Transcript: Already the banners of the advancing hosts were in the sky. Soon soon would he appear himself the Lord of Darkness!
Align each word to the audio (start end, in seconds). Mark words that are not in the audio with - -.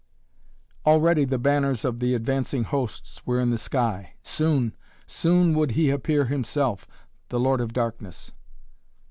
Already 0.83 1.25
the 1.25 1.37
banners 1.37 1.85
of 1.85 1.99
the 1.99 2.15
advancing 2.15 2.63
hosts 2.63 3.23
were 3.27 3.39
in 3.39 3.51
the 3.51 3.57
sky. 3.59 4.15
Soon 4.23 4.75
soon 5.05 5.53
would 5.53 5.73
he 5.73 5.91
appear 5.91 6.25
himself 6.25 6.87
the 7.29 7.39
Lord 7.39 7.61
of 7.61 7.71
Darkness! 7.71 8.31